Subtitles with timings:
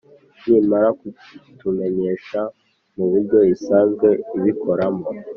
[0.47, 2.39] nimara kutumenyesha
[2.95, 5.03] mu buryo isanzwe ibikoramo